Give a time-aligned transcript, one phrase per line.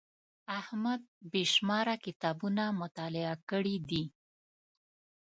[0.59, 1.01] احمد
[1.31, 4.03] بې شماره کتابونه مطالعه کړي دي.